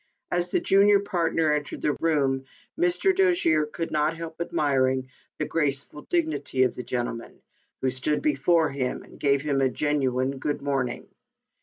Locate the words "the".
0.49-0.59, 1.81-1.93, 5.37-5.45, 6.73-6.81